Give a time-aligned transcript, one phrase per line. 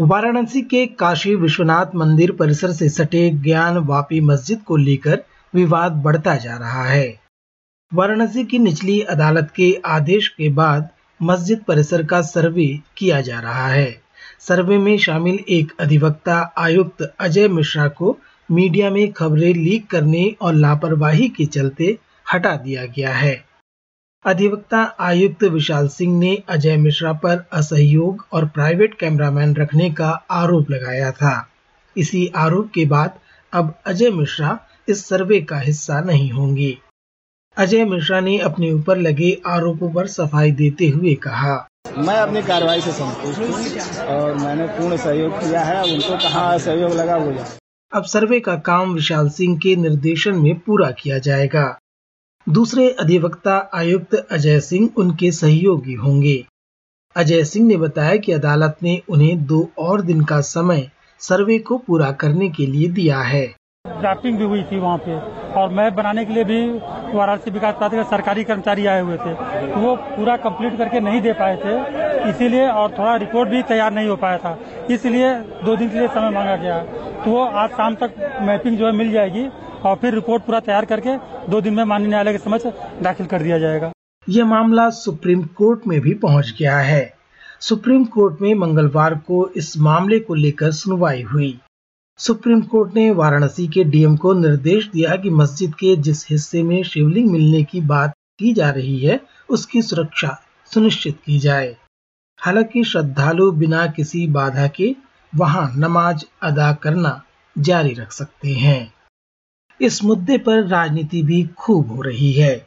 [0.00, 5.22] वाराणसी के काशी विश्वनाथ मंदिर परिसर से सटे ज्ञान वापी मस्जिद को लेकर
[5.54, 7.20] विवाद बढ़ता जा रहा है।
[7.94, 10.88] वाराणसी की निचली अदालत के आदेश के बाद
[11.22, 14.02] मस्जिद परिसर का सर्वे किया जा रहा है।
[14.40, 18.16] सर्वे में शामिल एक अधिवक्ता आयुक्त अजय मिश्रा को
[18.50, 21.98] मीडिया में खबरें लीक करने और लापरवाही के चलते
[22.34, 23.44] हटा दिया गया है।
[24.26, 30.70] अधिवक्ता आयुक्त विशाल सिंह ने अजय मिश्रा पर असहयोग और प्राइवेट कैमरामैन रखने का आरोप
[30.70, 31.34] लगाया था।
[31.96, 33.18] इसी आरोप के बाद
[33.52, 34.58] अब अजय मिश्रा
[34.88, 36.76] इस सर्वे का हिस्सा नहीं होंगे।
[37.56, 41.54] अजय मिश्रा ने अपने ऊपर लगे आरोपों पर सफ़ाई देते हुए कहा।
[41.98, 46.92] मैं अपनी कार्रवाई से संतुष्ट हूँ और मैंने पूर्ण सहयोग किया है। उनको कहाँ सहयोग
[46.92, 47.32] लगा वो
[47.92, 51.66] अब सर्वे का काम विशाल सिंह के निर्देशन में पूरा किया जाएगा।
[52.46, 56.44] दूसरे अधिवक्ता आयुक्त अजय सिंह उनके सहयोगी होंगे।
[57.16, 60.86] अजय सिंह ने बताया कि अदालत ने उन्हें दो और दिन का समय
[61.20, 63.44] सर्वे को पूरा करने के लिए दिया है।
[63.84, 65.18] ड्राफ्टिंग भी हुई थी वहाँ पे
[65.60, 66.60] और मैप बनाने के लिए भी
[67.16, 69.34] वाराणसी विकास प्राधिकरण सरकारी कर्मचारी आए हुए थे।
[69.66, 71.76] तो वो पूरा कंप्लीट करके नहीं दे पाए थे,
[72.30, 74.58] इसीलिए और थोड़ा रिपोर्ट भी तैयार नहीं हो पाया था।
[74.90, 76.78] इसलिए दो दिन के लिए समय मांगा गया।
[77.24, 79.48] तो वो आज शाम तक मैपिंग जो है मिल जाएगी।
[79.86, 81.16] और फिर रिपोर्ट पूरा तैयार करके
[81.50, 82.66] दो दिन में माननीय न्यायालय के समक्ष
[83.02, 83.92] दाखिल कर दिया जाएगा।
[84.28, 87.14] ये मामला सुप्रीम कोर्ट में भी पहुँच गया है।
[87.60, 91.60] सुप्रीम कोर्ट में मंगलवार को इस मामले को लेकर सुनवाई हुई।
[92.18, 96.82] सुप्रीम कोर्ट ने वाराणसी के डीएम को निर्देश दिया कि मस्जिद के जिस हिस्से में
[96.82, 100.42] शिवलिंग मिलने की बात की जा रही है, उसकी सुरक्षा
[100.74, 101.76] सुनिश्चित की जाए।
[102.40, 104.96] हालाँकि श्रद्धालु बिना किसी बाधा के
[105.34, 107.22] वहाँ नमाज़ अदा करना
[107.58, 108.95] जारी रख सकते हैं।
[109.80, 112.66] इस मुद्दे पर राजनीति भी खूब हो रही है।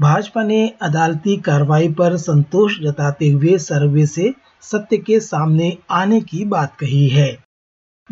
[0.00, 6.44] भाजपा ने अदालती कार्रवाई पर संतोष जताते हुए सर्वे से सत्य के सामने आने की
[6.44, 7.44] बात कही है।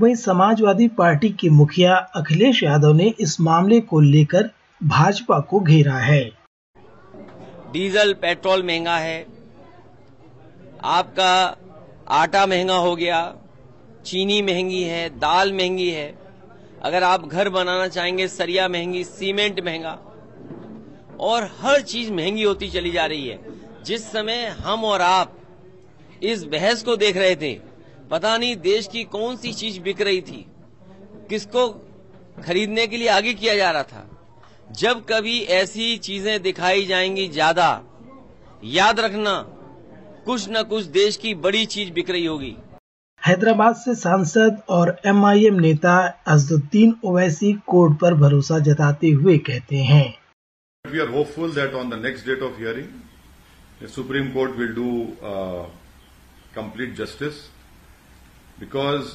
[0.00, 4.50] वहीं समाजवादी पार्टी के मुखिया अखिलेश यादव ने इस मामले को लेकर
[4.84, 6.24] भाजपा को घेरा है।
[7.72, 9.26] डीजल, पेट्रोल महँगा है।
[10.84, 11.56] आपका
[12.08, 13.34] आटा महँगा हो गया,
[14.04, 16.21] चीनी महँगी है, दाल महँगी है।
[16.82, 19.98] अगर आप घर बनाना चाहेंगे, सरिया महँगी, सीमेंट महँगा,
[21.20, 23.38] और हर चीज़ महँगी होती चली जा रही है।
[23.84, 25.36] जिस समय हम और आप
[26.22, 27.52] इस बहस को देख रहे थे,
[28.10, 30.46] पता नहीं देश की कौन सी चीज़ बिक रही थी,
[31.30, 31.68] किसको
[32.42, 34.08] खरीदने के लिए आगे किया जा रहा था।
[34.72, 37.82] जब कभी ऐसी चीज़ें दिखाई जाएँगी ज़्यादा,
[38.62, 39.38] याद रखना,
[40.26, 42.56] कुछ न कुछ देश की बड़ी चीज़ बिक रही होगी।
[43.26, 45.96] हैदराबाद से सांसद और एमआईएम नेता
[46.28, 50.06] अजुद्दीन ओवैसी कोर्ट पर भरोसा जताते हुए कहते हैं।
[50.84, 54.90] We are hopeful that on the next date of hearing Supreme Court will do
[56.56, 57.34] complete justice
[58.60, 59.14] because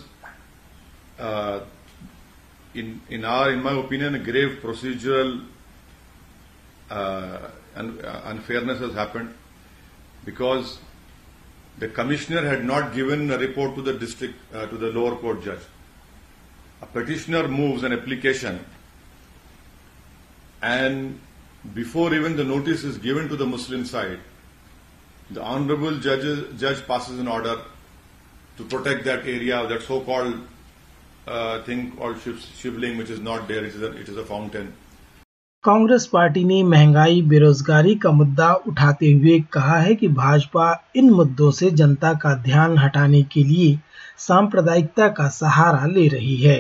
[2.80, 5.40] in in our in my opinion grave procedural
[8.32, 9.30] unfairness happen
[10.26, 10.76] because
[11.80, 15.44] the commissioner had not given a report to the district uh, to the lower court
[15.44, 15.60] judge
[16.82, 18.64] a petitioner moves an application
[20.62, 21.20] and
[21.74, 24.20] before even the notice is given to the muslim side
[25.32, 27.60] the honorable judge, judge passes an order
[28.58, 30.36] to protect that area, that so-called
[31.28, 33.64] uh, thing called Shiv, Shivling, which is not there.
[33.64, 34.74] It is a, it is a fountain.
[35.64, 41.52] Congress party ने महँगाई, बेरोजगारी का मुद्दा उठाते हुए कहा है कि भाजपा इन मुद्दों
[41.52, 43.80] से जनता का ध्यान हटाने के लिए
[44.18, 46.58] सांप्रदायिकता का सहारा ले रही है।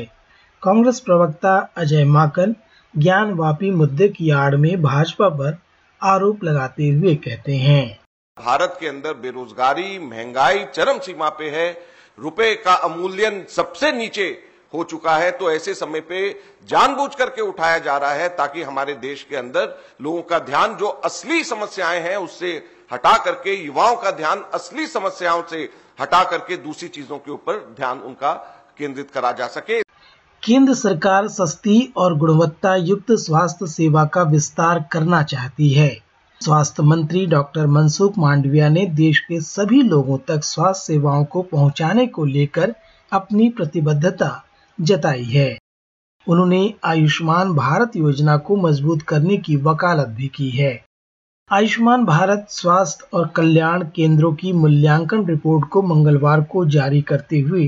[0.63, 2.55] कांग्रेस प्रवक्ता अजय माकन
[2.97, 5.57] ज्ञान वापी मुद्दे की आड़ में भाजपा पर
[6.01, 7.99] आरोप लगाते हुए कहते हैं।
[8.37, 11.69] भारत के अंदर बेरोजगारी, महँगाई चरम सीमा पे है।
[12.19, 16.29] रुपए का अमूल्यन सबसे नीचे हो चुका है तो ऐसे समय पे
[16.69, 20.87] जानबूझ करके उठाया जा रहा है ताकि हमारे देश के अंदर लोगों का ध्यान, जो
[20.87, 25.69] असली समस्याएँ हैं, उससे हटा करके, युवाओं का ध्यान असली समस्याओं से
[26.01, 28.33] हटा करके दूसरी चीज़ों के ऊपर ध्यान उनका
[28.77, 29.81] केंद्रित करा जा सके।
[30.43, 35.89] केंद्र सरकार सस्ती और गुणवत्ता युक्त स्वास्थ्य सेवा का विस्तार करना चाहती है।
[36.43, 42.07] स्वास्थ्य मंत्री डॉक्टर मनसुख मांडविया ने देश के सभी लोगों तक स्वास्थ्य सेवाओं को पहुँचाने
[42.07, 42.75] को लेकर
[43.11, 44.43] अपनी प्रतिबद्धता
[44.79, 45.57] जताई है।
[46.27, 50.71] उन्होंने आयुष्मान भारत योजना को मज़बूत करने की वकालत भी की है।
[51.51, 57.67] आयुष्मान भारत स्वास्थ्य और कल्याण केंद्रों की मूल्यांकन रिपोर्ट को मंगलवार को जारी करते हुए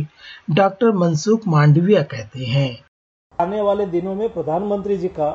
[0.51, 2.71] डॉक्टर मनसुख मांडविया कहते हैं।
[3.39, 5.29] आने वाले दिनों में प्रधानमंत्री जी का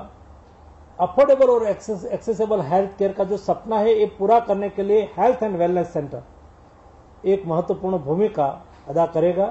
[0.98, 5.42] अफोर्डेबल और एक्सेसिबल हेल्थ केयर का जो सपना है, ये पूरा करने के लिए हेल्थ
[5.42, 6.22] एंड वेलनेस सेंटर
[7.24, 8.46] एक महत्वपूर्ण भूमिका
[8.88, 9.46] अदा करेगा।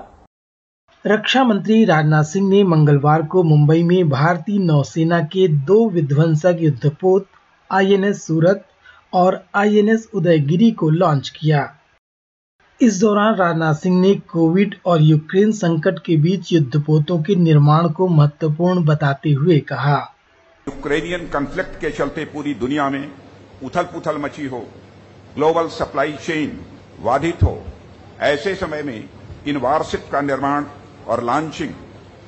[1.05, 7.25] रक्षा मंत्री राजनाथ सिंह ने मंगलवार को मुंबई में भारतीय नौसेना के दो विध्वंसक युद्धपोत
[7.71, 8.63] आईएनएस सूरत
[9.13, 11.63] और आईएनएस उदयगिरी को लॉन्च किया।
[12.81, 18.07] इस दौरान राजनाथ सिंह ने कोविड और यूक्रेन संकट के बीच युद्धपोतों के निर्माण को
[18.09, 19.97] महत्वपूर्ण बताते हुए कहा।
[20.67, 23.11] यूक्रेनियन कॉन्फ्लिक्ट के चलते पूरी दुनिया में
[23.63, 24.59] उथल पुथल मची हो
[25.35, 26.57] ग्लोबल सप्लाई चेन
[27.03, 27.57] बाधित हो,
[28.21, 29.03] ऐसे समय में
[29.47, 30.65] इन वारशिप का निर्माण
[31.07, 31.73] और लॉन्चिंग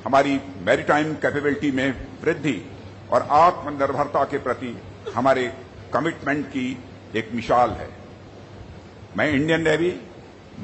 [0.04, 1.90] हमारी मैरीटाइम कैपेबिलिटी में
[2.22, 2.60] वृद्धि
[3.12, 4.76] और आत्मनिर्भरता के प्रति
[5.14, 5.46] हमारे
[5.92, 6.66] कमिटमेंट की
[7.16, 7.88] एक मिसाल है।
[9.16, 9.90] मैं इंडियन नेवी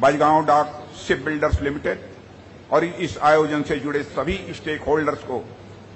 [0.00, 2.00] बजगांव डाक शिप बिल्डर्स लिमिटेड
[2.70, 5.44] और इस आयोजन से जुड़े सभी स्टेक होल्डर्स को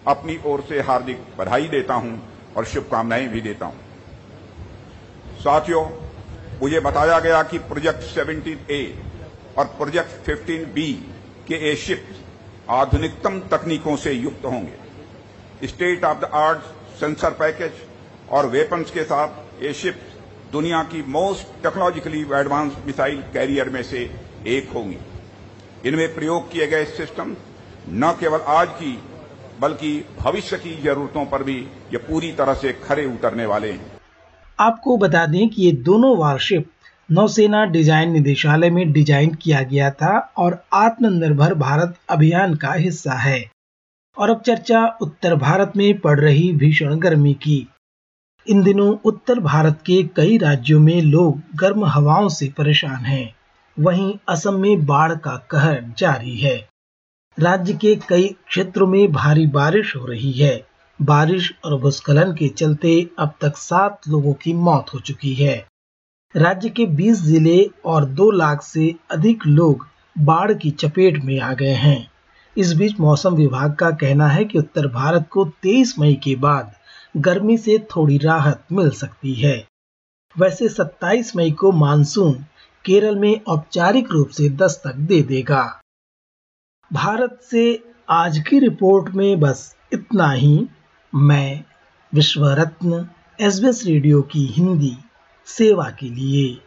[0.07, 2.19] अपनी ओर से हार्दिक बधाई देता हूँ
[2.57, 3.81] और शुभकामनाएँ भी देता हूँ।
[5.39, 5.85] साथियों,
[6.63, 8.83] मुझे बताया गया कि प्रोजेक्ट 17 ए
[9.59, 10.89] और प्रोजेक्ट 15 बी
[11.49, 12.07] के ए शिप
[12.71, 16.59] आधुनिकतम तकनीकों से युक्त होंगे। State of the art
[17.01, 17.73] sensor package
[18.31, 20.01] और वेपन्स के साथ ये शिप
[20.53, 24.11] दुनिया की most technologically advance missile carrier में से
[24.47, 24.99] एक होंगी।
[25.85, 27.37] इनमें प्रयोग किए गए सिस्टम
[27.89, 28.99] न केवल आज की,
[29.61, 31.57] बल्कि भविष्य की जरूरतों पर भी
[31.93, 33.93] ये पूरी तरह से खरे उतरने वाले हैं।
[34.59, 36.71] आपको बता दें कि ये दोनों वारशिप
[37.09, 43.45] नौसेना डिज़ाइन निदेशालय में डिज़ाइन किया गया था और आत्मनिर्भर भारत अभियान का हिस्सा है।
[44.17, 47.67] और अब चर्चा उत्तर भारत में पड़ रही भीषण गर्मी की।
[48.47, 53.35] इन दिनों उत्तर भारत के कई राज्यों में लोग गर्म हवाओं से परेशान हैं।
[53.77, 56.57] वहीं असम में बाढ़ का कहर जारी है।
[57.39, 60.67] राज्य के कई क्षेत्रों में भारी बारिश हो रही है।
[60.99, 65.57] बारिश और भूस्खलन के चलते अब तक सात लोगों की मौत हो चुकी है।
[66.37, 69.87] राज्य के 20 ज़िले और 2 लाख से अधिक लोग
[70.19, 72.11] बाढ़ की चपेट में आ गए हैं।
[72.57, 76.73] इस बीच मौसम विभाग का कहना है कि उत्तर भारत को 23 मई के बाद
[77.17, 79.57] गर्मी से थोड़ी राहत मिल सकती है।
[80.37, 82.33] वैसे 27 मई को मानसून
[82.85, 85.65] केरल में औपचारिक रूप से दस्तक दे देगा।
[86.91, 87.65] भारत से
[88.11, 90.69] आज की रिपोर्ट में बस इतना ही।
[91.13, 91.65] मैं
[92.13, 93.07] विश्व रत्न
[93.41, 94.97] एस रेडियो की हिंदी।
[95.47, 96.66] सेवा के लिए।